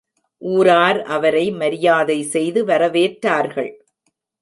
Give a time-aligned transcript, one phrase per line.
[0.41, 3.71] ஊரார் அவரை மரியாதை செய்து வரவேற்றார்கள்.